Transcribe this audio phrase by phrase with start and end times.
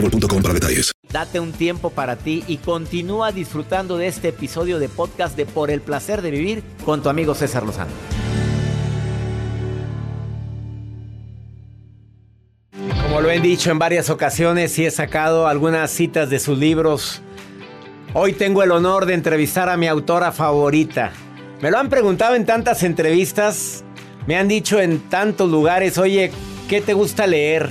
[0.00, 0.92] boostmobile.com para detalles.
[1.10, 5.70] Date un tiempo para ti y continúa disfrutando de este episodio de podcast de Por
[5.70, 7.90] el placer de vivir con tu amigo César Lozano.
[13.02, 17.22] Como lo he dicho en varias ocasiones y he sacado algunas citas de sus libros,
[18.12, 21.12] hoy tengo el honor de entrevistar a mi autora favorita.
[21.62, 23.84] Me lo han preguntado en tantas entrevistas,
[24.26, 26.30] me han dicho en tantos lugares, oye,
[26.68, 27.70] ¿qué te gusta leer?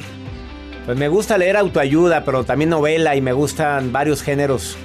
[0.86, 4.78] Pues me gusta leer autoayuda, pero también novela y me gustan varios géneros.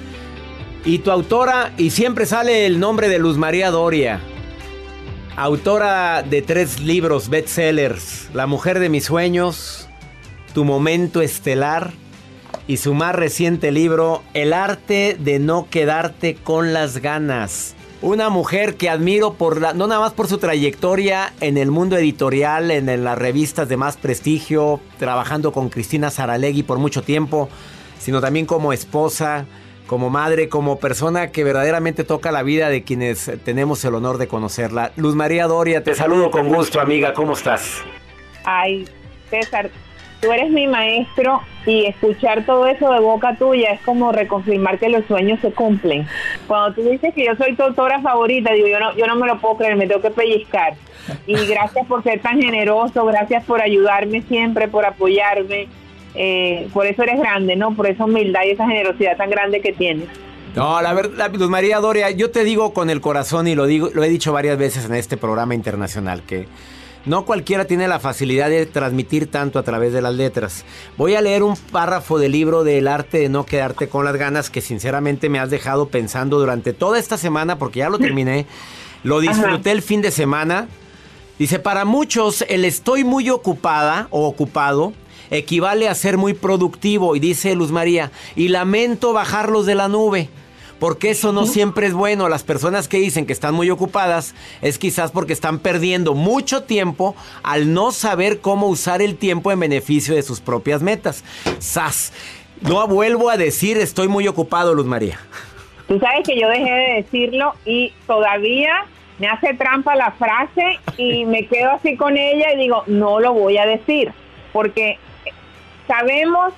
[0.83, 4.19] Y tu autora, y siempre sale el nombre de Luz María Doria,
[5.35, 9.87] autora de tres libros bestsellers, La mujer de mis sueños,
[10.55, 11.91] Tu momento estelar
[12.67, 17.75] y su más reciente libro, El arte de no quedarte con las ganas.
[18.01, 21.97] Una mujer que admiro por la, no nada más por su trayectoria en el mundo
[21.97, 27.47] editorial, en, en las revistas de más prestigio, trabajando con Cristina Saralegui por mucho tiempo,
[27.99, 29.45] sino también como esposa,
[29.85, 34.27] como madre, como persona que verdaderamente toca la vida de quienes tenemos el honor de
[34.27, 34.93] conocerla.
[34.95, 37.83] Luz María Doria, te saludo con gusto, amiga, ¿cómo estás?
[38.45, 38.87] Ay,
[39.29, 39.69] César,
[40.21, 44.89] tú eres mi maestro y escuchar todo eso de boca tuya es como reconfirmar que
[44.89, 46.07] los sueños se cumplen.
[46.47, 49.27] Cuando tú dices que yo soy tu autora favorita, digo, yo no, yo no me
[49.27, 50.75] lo puedo creer, me tengo que pellizcar.
[51.25, 55.67] Y gracias por ser tan generoso, gracias por ayudarme siempre, por apoyarme.
[56.13, 57.73] Eh, por eso eres grande, ¿no?
[57.73, 60.07] Por esa humildad y esa generosidad tan grande que tienes.
[60.55, 64.03] No, la verdad, María Doria, yo te digo con el corazón y lo digo, lo
[64.03, 66.45] he dicho varias veces en este programa internacional que
[67.05, 70.65] no cualquiera tiene la facilidad de transmitir tanto a través de las letras.
[70.97, 74.49] Voy a leer un párrafo del libro del arte de no quedarte con las ganas
[74.49, 78.45] que sinceramente me has dejado pensando durante toda esta semana porque ya lo terminé.
[79.03, 80.67] Lo disfruté el fin de semana.
[81.39, 84.93] Dice, para muchos el estoy muy ocupada o ocupado
[85.31, 90.29] equivale a ser muy productivo y dice Luz María, y lamento bajarlos de la nube.
[90.81, 92.27] Porque eso no siempre es bueno.
[92.27, 94.33] Las personas que dicen que están muy ocupadas
[94.63, 99.59] es quizás porque están perdiendo mucho tiempo al no saber cómo usar el tiempo en
[99.59, 101.23] beneficio de sus propias metas.
[101.59, 102.13] ¡Sas!
[102.61, 105.19] No vuelvo a decir estoy muy ocupado, Luz María.
[105.87, 108.85] Tú sabes que yo dejé de decirlo y todavía
[109.19, 113.33] me hace trampa la frase y me quedo así con ella y digo, no lo
[113.33, 114.11] voy a decir.
[114.51, 114.97] Porque
[115.85, 116.55] sabemos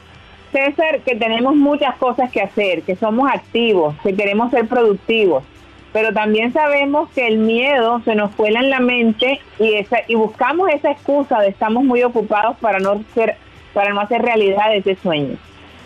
[0.54, 5.44] César, que tenemos muchas cosas que hacer, que somos activos, que queremos ser productivos,
[5.92, 10.16] pero también sabemos que el miedo se nos cuela en la mente y, esa, y
[10.16, 13.36] buscamos esa excusa de estamos muy ocupados para no, ser,
[13.74, 15.36] para no hacer realidad ese sueño.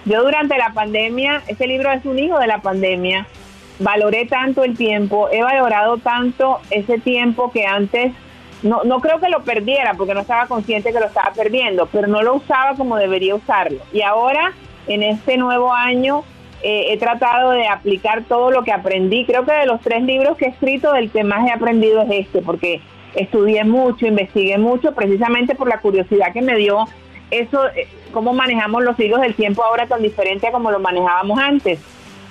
[0.05, 3.25] Yo durante la pandemia, este libro es un hijo de la pandemia,
[3.79, 8.13] valoré tanto el tiempo, he valorado tanto ese tiempo que antes
[8.63, 12.07] no, no creo que lo perdiera porque no estaba consciente que lo estaba perdiendo, pero
[12.07, 13.79] no lo usaba como debería usarlo.
[13.93, 14.53] Y ahora,
[14.87, 16.23] en este nuevo año,
[16.63, 19.25] eh, he tratado de aplicar todo lo que aprendí.
[19.25, 22.25] Creo que de los tres libros que he escrito, el que más he aprendido es
[22.25, 22.81] este, porque
[23.13, 26.85] estudié mucho, investigué mucho, precisamente por la curiosidad que me dio
[27.29, 31.37] eso, eh, cómo manejamos los hilos del tiempo ahora tan diferente a como lo manejábamos
[31.39, 31.79] antes.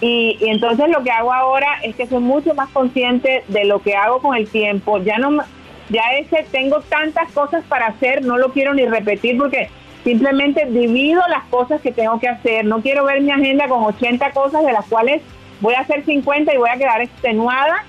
[0.00, 3.80] Y, y, entonces lo que hago ahora es que soy mucho más consciente de lo
[3.80, 4.98] que hago con el tiempo.
[4.98, 5.38] Ya no,
[5.88, 9.68] ya ese tengo tantas cosas para hacer, no lo quiero ni repetir porque
[10.04, 12.64] simplemente divido las cosas que tengo que hacer.
[12.64, 15.22] No quiero ver mi agenda con 80 cosas de las cuales
[15.60, 17.84] voy a hacer 50 y voy a quedar extenuada.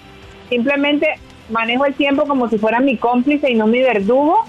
[0.50, 1.08] Simplemente
[1.50, 4.46] manejo el tiempo como si fuera mi cómplice y no mi verdugo.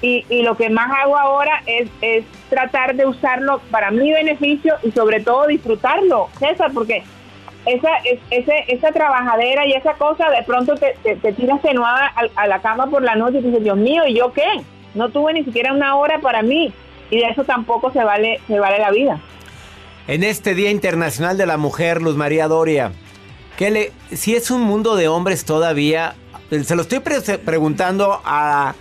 [0.00, 4.74] Y, y lo que más hago ahora es, es tratar de usarlo para mi beneficio
[4.82, 7.04] y sobre todo disfrutarlo, César, porque
[7.66, 7.90] esa,
[8.30, 12.60] ese, esa trabajadera y esa cosa, de pronto te, te, te tiras tenuada a, la
[12.60, 14.62] cama por la noche y dices, Dios mío, ¿y yo qué?
[14.94, 16.72] No tuve ni siquiera una hora para mí
[17.10, 19.20] y de eso tampoco se vale, se vale la vida.
[20.08, 22.92] En este Día Internacional de la Mujer, Luz María Doria,
[23.56, 26.14] ¿qué le, si es un mundo de hombres todavía,
[26.50, 28.74] se lo estoy preguntando a,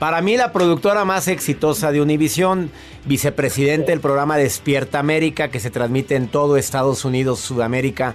[0.00, 2.70] para mí, la productora más exitosa de Univisión,
[3.04, 8.14] vicepresidente del programa Despierta América, que se transmite en todo Estados Unidos, Sudamérica.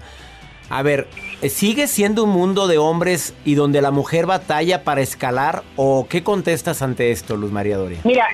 [0.71, 1.07] A ver,
[1.47, 5.61] ¿sigue siendo un mundo de hombres y donde la mujer batalla para escalar?
[5.75, 7.99] ¿O qué contestas ante esto, Luz María Doria?
[8.03, 8.29] Mira,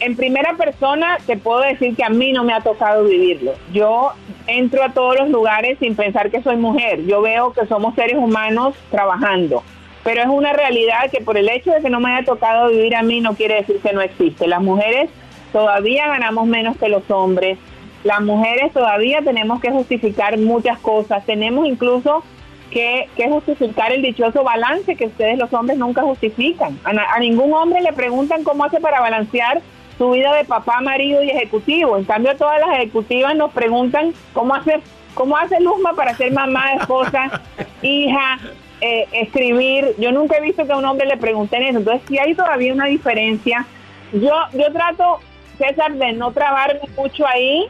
[0.00, 3.52] en primera persona te puedo decir que a mí no me ha tocado vivirlo.
[3.72, 4.10] Yo
[4.48, 7.04] entro a todos los lugares sin pensar que soy mujer.
[7.06, 9.62] Yo veo que somos seres humanos trabajando.
[10.04, 12.96] Pero es una realidad que por el hecho de que no me haya tocado vivir
[12.96, 14.46] a mí no quiere decir que no existe.
[14.46, 15.10] Las mujeres
[15.52, 17.58] todavía ganamos menos que los hombres.
[18.04, 21.26] Las mujeres todavía tenemos que justificar muchas cosas.
[21.26, 22.22] Tenemos incluso
[22.70, 26.78] que, justificar el dichoso balance que ustedes los hombres nunca justifican.
[26.84, 29.60] a ningún hombre le preguntan cómo hace para balancear
[29.98, 31.98] su vida de papá, marido y ejecutivo.
[31.98, 34.80] En cambio, todas las ejecutivas nos preguntan cómo hace,
[35.14, 37.42] cómo hace Luzma para ser mamá, esposa,
[37.82, 38.38] hija,
[38.80, 39.94] eh, escribir.
[39.98, 41.78] Yo nunca he visto que a un hombre le pregunten eso.
[41.78, 43.66] Entonces, si hay todavía una diferencia.
[44.12, 45.20] Yo, yo trato,
[45.58, 47.66] César, de no trabarme mucho ahí,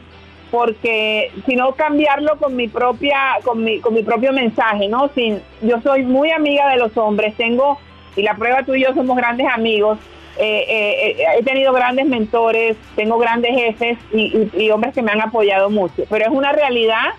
[0.51, 5.09] porque sino cambiarlo con mi propia, con mi, con mi propio mensaje, ¿no?
[5.13, 7.79] Sin, yo soy muy amiga de los hombres, tengo,
[8.15, 9.99] y la prueba tú y yo somos grandes amigos,
[10.37, 15.21] eh, eh, eh, he tenido grandes mentores, tengo grandes jefes y, hombres que me han
[15.21, 17.09] apoyado mucho, pero es una realidad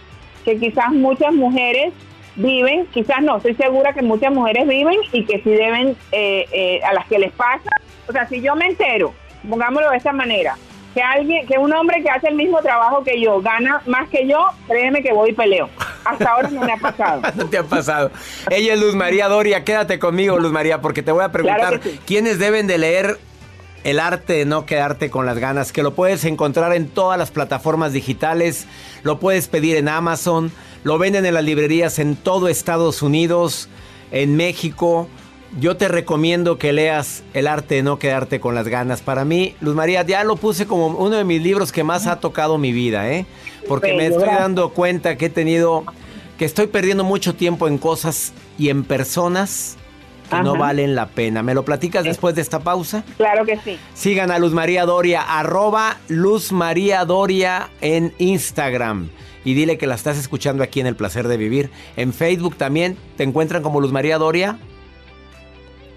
[0.45, 1.93] que quizás muchas mujeres
[2.37, 5.97] viven, quizás no, estoy segura que muchas mujeres viven y que sí deben,
[6.85, 7.71] a las que les pasa,
[8.09, 9.15] o sea, si yo me entero,
[9.49, 10.57] pongámoslo de esta manera,
[10.95, 14.27] que alguien, que un hombre que hace el mismo trabajo que yo gana más que
[14.27, 15.69] yo, créeme que voy y peleo.
[16.05, 17.23] Hasta ahora no me ha pasado.
[17.37, 18.11] no te ha pasado.
[18.51, 22.39] Ella es Luz María Doria, quédate conmigo, Luz María, porque te voy a preguntar quiénes
[22.39, 23.19] deben de leer
[23.85, 27.31] el arte de no quedarte con las ganas, que lo puedes encontrar en todas las
[27.31, 28.67] plataformas digitales,
[29.03, 30.53] lo puedes pedir en Amazon,
[30.85, 33.69] lo venden en las librerías en todo Estados Unidos,
[34.13, 35.09] en México.
[35.59, 39.01] Yo te recomiendo que leas El arte de no quedarte con las ganas.
[39.01, 42.21] Para mí, Luz María, ya lo puse como uno de mis libros que más ha
[42.21, 43.27] tocado mi vida, ¿eh?
[43.67, 45.85] Porque me estoy dando cuenta que he tenido,
[46.39, 49.77] que estoy perdiendo mucho tiempo en cosas y en personas
[50.31, 51.43] que no valen la pena.
[51.43, 53.05] ¿Me lo platicas después de esta pausa?
[53.17, 53.79] Claro que sí.
[53.95, 59.11] Sigan a Luz María Doria, arroba Luz María Doria en Instagram.
[59.45, 61.71] Y dile que la estás escuchando aquí en El Placer de Vivir.
[61.97, 64.59] En Facebook también te encuentran como Luz María Doria.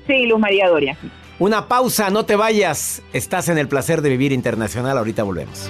[0.07, 0.97] Sí, Luz María Doria.
[1.39, 3.01] Una pausa, no te vayas.
[3.11, 4.97] Estás en el placer de vivir internacional.
[4.97, 5.69] Ahorita volvemos.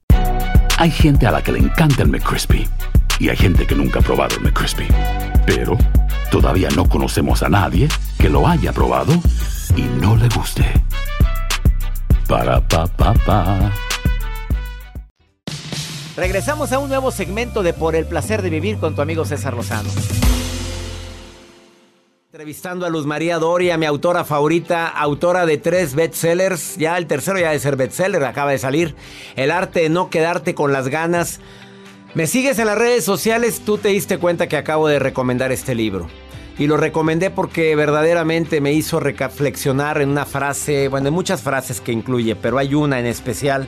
[0.77, 2.67] Hay gente a la que le encanta el McCrispy
[3.19, 4.87] y hay gente que nunca ha probado el McCrispy.
[5.45, 5.77] Pero
[6.31, 7.87] todavía no conocemos a nadie
[8.17, 9.13] que lo haya probado
[9.75, 10.65] y no le guste.
[12.27, 13.71] Para pa pa pa.
[16.17, 19.53] Regresamos a un nuevo segmento de Por el placer de vivir con tu amigo César
[19.53, 19.89] Lozano.
[22.33, 27.37] Entrevistando a Luz María Doria, mi autora favorita, autora de tres bestsellers, ya el tercero
[27.37, 28.95] ya de ser bestseller, acaba de salir,
[29.35, 31.41] El arte de no quedarte con las ganas.
[32.13, 35.75] Me sigues en las redes sociales, tú te diste cuenta que acabo de recomendar este
[35.75, 36.07] libro.
[36.57, 41.81] Y lo recomendé porque verdaderamente me hizo reflexionar en una frase, bueno, en muchas frases
[41.81, 43.67] que incluye, pero hay una en especial,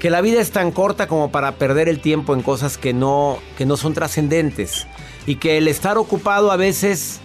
[0.00, 3.38] que la vida es tan corta como para perder el tiempo en cosas que no,
[3.56, 4.88] que no son trascendentes.
[5.26, 7.20] Y que el estar ocupado a veces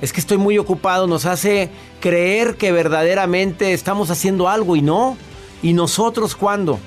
[0.00, 5.16] es que estoy muy ocupado, nos hace creer que verdaderamente estamos haciendo algo y no.
[5.62, 6.78] ¿Y nosotros cuándo?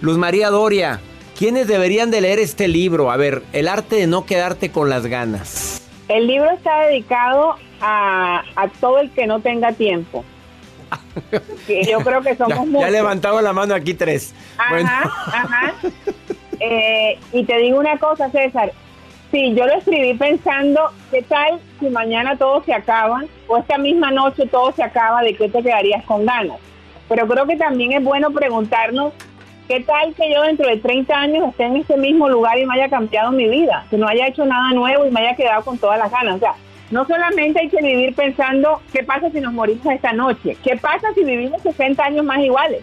[0.00, 1.00] Luz María Doria,
[1.36, 3.10] ¿quiénes deberían de leer este libro?
[3.12, 5.82] A ver, el arte de no quedarte con las ganas.
[6.08, 8.42] El libro está dedicado a,
[8.80, 10.24] todo el que no tenga tiempo.
[11.68, 12.80] yo creo que somos ya, muchos.
[12.80, 14.34] Ya levantado la mano aquí tres.
[14.56, 15.74] Ajá, ajá.
[16.60, 18.72] Eh, y te digo una cosa, César,
[19.30, 24.10] Sí, yo lo escribí pensando, ¿qué tal si mañana todo se acaba o esta misma
[24.10, 26.56] noche todo se acaba, de qué te quedarías con ganas?
[27.10, 29.12] Pero creo que también es bueno preguntarnos,
[29.68, 32.74] ¿qué tal que yo dentro de 30 años esté en este mismo lugar y me
[32.74, 33.84] haya cambiado mi vida?
[33.90, 36.36] Que no haya hecho nada nuevo y me haya quedado con todas las ganas.
[36.36, 36.54] O sea,
[36.90, 41.08] no solamente hay que vivir pensando qué pasa si nos morimos esta noche, qué pasa
[41.14, 42.82] si vivimos 60 años más iguales.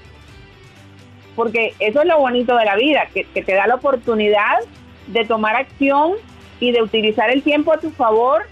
[1.36, 4.60] Porque eso es lo bonito de la vida, que, que te da la oportunidad
[5.08, 6.14] de tomar acción
[6.60, 8.44] y de utilizar el tiempo a tu favor,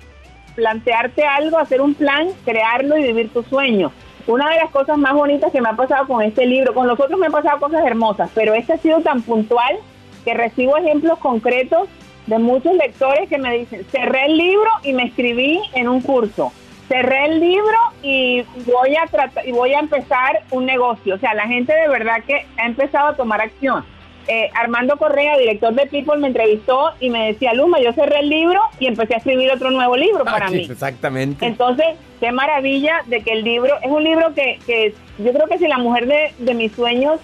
[0.56, 3.92] plantearte algo, hacer un plan, crearlo y vivir tu sueño.
[4.28, 7.00] Una de las cosas más bonitas que me ha pasado con este libro, con los
[7.00, 9.78] otros me han pasado cosas hermosas, pero este ha sido tan puntual
[10.24, 11.90] que recibo ejemplos concretos
[12.28, 16.54] de muchos lectores que me dicen, cerré el libro y me escribí en un curso,
[16.88, 21.16] cerré el libro y voy a tratar y voy a empezar un negocio.
[21.16, 23.84] O sea, la gente de verdad que ha empezado a tomar acción.
[24.28, 28.30] Eh, Armando Correa, director de People, me entrevistó y me decía, Luma, yo cerré el
[28.30, 30.66] libro y empecé a escribir otro nuevo libro para mí.
[30.70, 31.46] Exactamente.
[31.46, 31.86] Entonces,
[32.20, 35.68] qué maravilla de que el libro, es un libro que, que yo creo que si
[35.68, 37.20] la mujer de, de mis sueños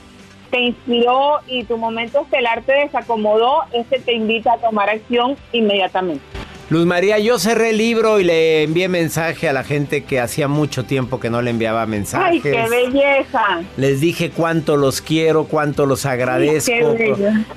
[0.52, 6.39] te inspiró y tu momento estelar te desacomodó, este te invita a tomar acción inmediatamente.
[6.70, 10.48] Luz María, yo cerré el libro y le envié mensaje a la gente que hacía
[10.48, 12.28] mucho tiempo que no le enviaba mensajes.
[12.32, 13.64] ¡Ay, qué belleza!
[13.76, 16.96] Les dije cuánto los quiero, cuánto los agradezco.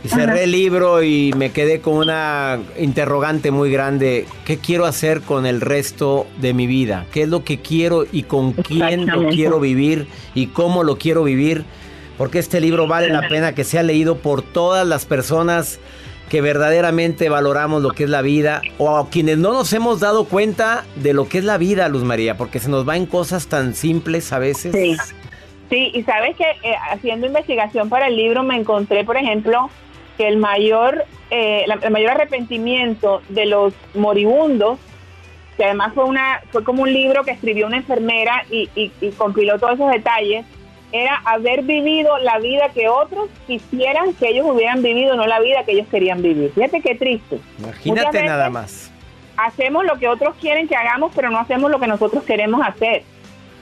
[0.02, 4.26] y cerré el libro y me quedé con una interrogante muy grande.
[4.46, 7.04] ¿Qué quiero hacer con el resto de mi vida?
[7.12, 11.22] ¿Qué es lo que quiero y con quién lo quiero vivir y cómo lo quiero
[11.22, 11.66] vivir?
[12.16, 15.80] Porque este libro vale la pena que sea leído por todas las personas
[16.28, 20.84] que verdaderamente valoramos lo que es la vida o quienes no nos hemos dado cuenta
[20.96, 23.74] de lo que es la vida, Luz María, porque se nos va en cosas tan
[23.74, 24.72] simples a veces.
[24.72, 24.96] Sí,
[25.68, 29.68] sí y sabes que eh, haciendo investigación para el libro me encontré, por ejemplo,
[30.16, 34.78] que el mayor, eh, el mayor arrepentimiento de los moribundos,
[35.56, 39.10] que además fue, una, fue como un libro que escribió una enfermera y, y, y
[39.10, 40.46] compiló todos esos detalles,
[40.92, 45.64] era haber vivido la vida que otros quisieran que ellos hubieran vivido, no la vida
[45.64, 46.52] que ellos querían vivir.
[46.54, 47.40] Fíjate qué triste.
[47.58, 48.92] Imagínate nada más.
[49.36, 53.02] Hacemos lo que otros quieren que hagamos, pero no hacemos lo que nosotros queremos hacer.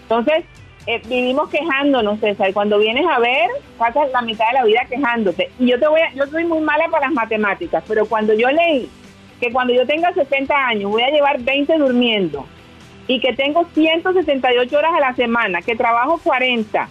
[0.02, 0.44] Entonces,
[0.87, 2.52] eh, vivimos quejándonos, César.
[2.52, 5.50] Cuando vienes a ver, pasas la mitad de la vida quejándote.
[5.58, 8.50] Y yo te voy a, yo soy muy mala para las matemáticas, pero cuando yo
[8.50, 8.90] leí
[9.40, 12.46] que cuando yo tenga 60 años voy a llevar 20 durmiendo
[13.06, 16.88] y que tengo 168 horas a la semana, que trabajo 40,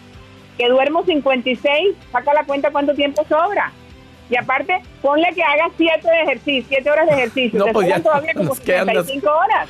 [0.60, 3.72] que duermo 56, saca la cuenta cuánto tiempo sobra.
[4.30, 7.60] Y aparte, ponle que hagas 7 de ejercicio, 7 horas de ejercicio.
[7.60, 9.70] No, Te pues ya todavía como nos quedan 55 horas.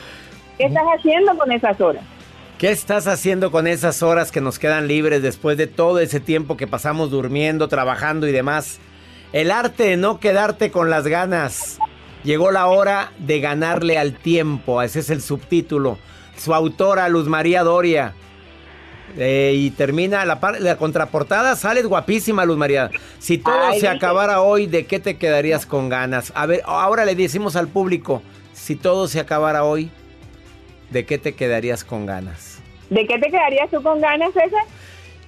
[0.58, 2.04] ¿Qué estás haciendo con esas horas?
[2.58, 6.58] ¿Qué estás haciendo con esas horas que nos quedan libres después de todo ese tiempo
[6.58, 8.80] que pasamos durmiendo, trabajando y demás?
[9.32, 11.78] El arte de no quedarte con las ganas.
[12.24, 14.82] Llegó la hora de ganarle al tiempo.
[14.82, 16.00] Ese es el subtítulo.
[16.36, 18.16] Su autora, Luz María Doria.
[19.18, 22.90] Eh, y termina la, la, contraportada, sales guapísima, Luz María.
[23.20, 26.32] Si todo Ay, se acabara hoy, ¿de qué te quedarías con ganas?
[26.36, 28.22] A ver, ahora le decimos al público,
[28.54, 29.90] si todo se acabara hoy,
[30.90, 32.60] ¿de qué te quedarías con ganas?
[32.90, 34.64] ¿De qué te quedarías tú con ganas, César?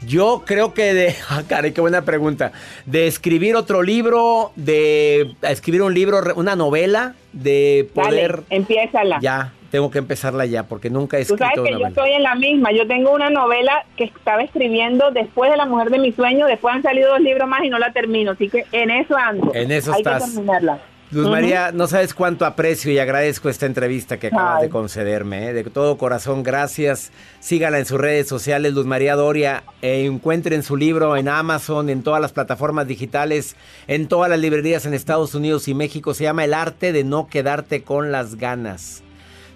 [0.06, 1.16] Yo creo que de...
[1.30, 2.52] Ah, caray, qué buena pregunta.
[2.86, 8.44] De escribir otro libro, de escribir un libro, una novela, de poder...
[8.44, 9.20] Dale, empiézala.
[9.22, 12.24] Ya, tengo que empezarla ya, porque nunca he Tú escrito sabes que yo estoy en
[12.24, 12.72] la misma.
[12.74, 16.50] Yo tengo una novela que estaba escribiendo después de La Mujer de mis sueños.
[16.50, 18.32] Después han salido dos libros más y no la termino.
[18.32, 19.52] Así que en eso ando.
[19.56, 20.26] En eso Hay estás.
[20.26, 20.80] que terminarla.
[21.12, 21.30] Luz.
[21.30, 24.64] María, no sabes cuánto aprecio y agradezco esta entrevista que acabas Ay.
[24.64, 25.50] de concederme.
[25.50, 25.54] ¿eh?
[25.54, 27.12] De todo corazón, gracias.
[27.42, 29.64] Sígala en sus redes sociales, Luz María Doria.
[29.82, 34.86] Eh, encuentren su libro en Amazon, en todas las plataformas digitales, en todas las librerías
[34.86, 36.14] en Estados Unidos y México.
[36.14, 39.04] Se llama El arte de no quedarte con las ganas.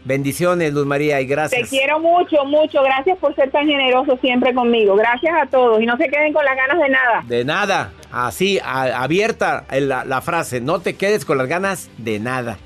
[0.06, 1.70] Bendiciones, Luz María, y Te gracias.
[1.70, 2.82] quiero mucho, mucho.
[2.84, 4.96] Gracias por ser tan generoso siempre conmigo.
[4.96, 5.82] Gracias a todos.
[5.82, 7.24] Y no se queden con las ganas de nada.
[7.28, 12.20] De nada, así, a- abierta la, la frase, no te quedes con las ganas de
[12.20, 12.58] nada.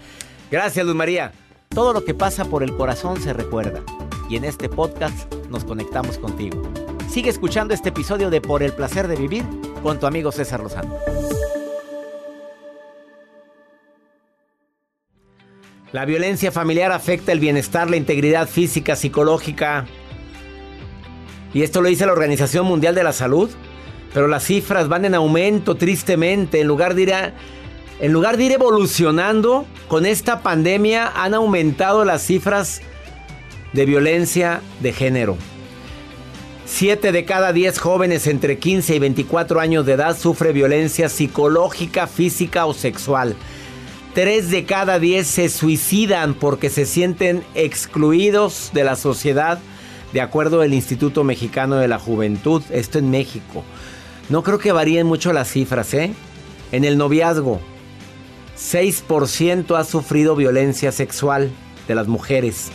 [0.52, 1.32] Gracias, Luz María.
[1.70, 3.80] Todo lo que pasa por el corazón se recuerda.
[4.30, 6.62] Y en este podcast nos conectamos contigo.
[7.08, 9.44] Sigue escuchando este episodio de Por el placer de vivir
[9.82, 10.94] con tu amigo César Lozano.
[15.92, 19.88] La violencia familiar afecta el bienestar, la integridad física, psicológica.
[21.52, 23.50] Y esto lo dice la Organización Mundial de la Salud.
[24.14, 26.62] Pero las cifras van en aumento, tristemente.
[26.62, 27.14] En lugar de ir,
[28.00, 32.82] en lugar de ir evolucionando, con esta pandemia han aumentado las cifras
[33.74, 35.38] de violencia de género.
[36.68, 42.06] Siete de cada diez jóvenes entre 15 y 24 años de edad sufre violencia psicológica,
[42.06, 43.36] física o sexual.
[44.14, 49.60] Tres de cada diez se suicidan porque se sienten excluidos de la sociedad,
[50.14, 52.64] de acuerdo al Instituto Mexicano de la Juventud.
[52.72, 53.64] Esto en México.
[54.30, 56.12] No creo que varíen mucho las cifras, ¿eh?
[56.72, 57.60] En el noviazgo,
[58.58, 61.52] 6% ha sufrido violencia sexual
[61.88, 62.72] de las mujeres.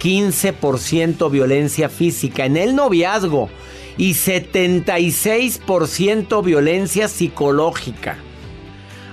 [0.00, 3.48] 15% violencia física en el noviazgo
[3.96, 8.18] y 76% violencia psicológica.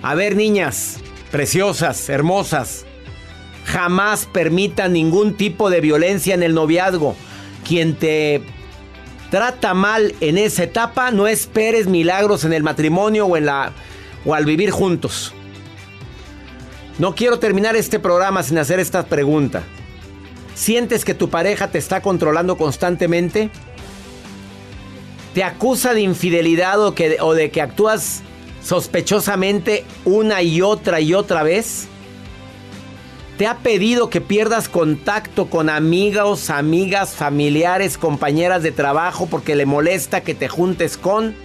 [0.01, 1.02] A ver, niñas,
[1.33, 2.85] preciosas, hermosas,
[3.65, 7.15] jamás permita ningún tipo de violencia en el noviazgo.
[7.67, 8.43] Quien te
[9.31, 13.71] trata mal en esa etapa, no esperes milagros en el matrimonio o en la
[14.25, 15.33] o al vivir juntos.
[16.99, 19.63] No quiero terminar este programa sin hacer esta pregunta.
[20.53, 23.49] ¿Sientes que tu pareja te está controlando constantemente?
[25.33, 28.21] ¿Te acusa de infidelidad o, que, o de que actúas
[28.63, 31.87] sospechosamente una y otra y otra vez?
[33.37, 39.65] ¿Te ha pedido que pierdas contacto con amigos, amigas, familiares, compañeras de trabajo porque le
[39.65, 41.35] molesta que te juntes con?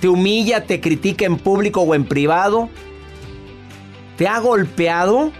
[0.00, 2.70] ¿Te humilla, te critica en público o en privado?
[4.16, 5.32] ¿Te ha golpeado?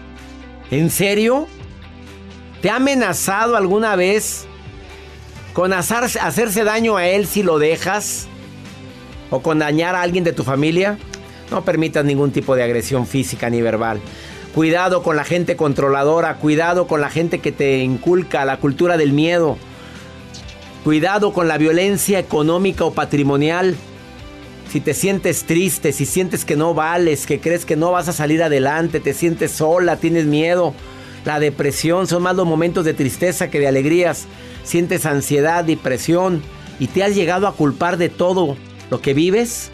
[0.71, 1.47] ¿En serio?
[2.61, 4.47] ¿Te ha amenazado alguna vez
[5.53, 8.29] con hacerse daño a él si lo dejas?
[9.33, 10.99] ¿O con dañar a alguien de tu familia?
[11.51, 13.99] No permitas ningún tipo de agresión física ni verbal.
[14.55, 19.15] Cuidado con la gente controladora, cuidado con la gente que te inculca la cultura del
[19.15, 19.57] miedo.
[20.85, 23.75] Cuidado con la violencia económica o patrimonial.
[24.71, 28.13] Si te sientes triste, si sientes que no vales, que crees que no vas a
[28.13, 30.75] salir adelante, te sientes sola, tienes miedo,
[31.25, 34.27] la depresión son más los momentos de tristeza que de alegrías.
[34.63, 36.43] Sientes ansiedad, depresión
[36.79, 38.57] y te has llegado a culpar de todo
[38.93, 39.71] lo que vives.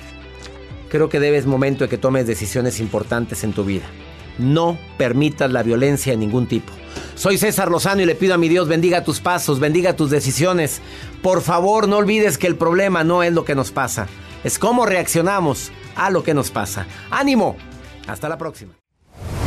[0.91, 3.85] Creo que debes momento de que tomes decisiones importantes en tu vida.
[4.39, 6.73] No permitas la violencia de ningún tipo.
[7.17, 10.81] Soy César Lozano y le pido a mi Dios bendiga tus pasos, bendiga tus decisiones.
[11.21, 14.07] Por favor, no olvides que el problema no es lo que nos pasa,
[14.45, 16.87] es cómo reaccionamos a lo que nos pasa.
[17.11, 17.57] Ánimo.
[18.07, 18.73] Hasta la próxima.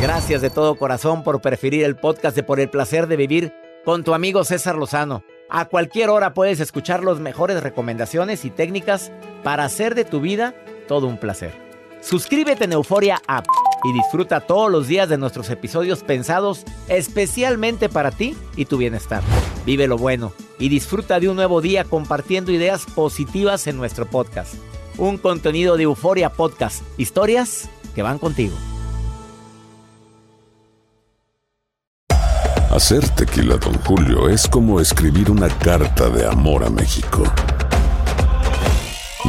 [0.02, 3.54] Gracias de todo corazón por preferir el podcast de Por el placer de vivir
[3.86, 5.24] con tu amigo César Lozano.
[5.48, 9.10] A cualquier hora puedes escuchar las mejores recomendaciones y técnicas
[9.42, 10.54] para hacer de tu vida
[10.88, 11.52] todo un placer.
[12.00, 13.46] Suscríbete en Euforia App
[13.84, 19.22] y disfruta todos los días de nuestros episodios pensados especialmente para ti y tu bienestar.
[19.64, 24.54] Vive lo bueno y disfruta de un nuevo día compartiendo ideas positivas en nuestro podcast.
[24.98, 28.54] Un contenido de Euforia Podcast, historias que van contigo.
[32.70, 37.22] Hacer tequila, don Julio, es como escribir una carta de amor a México.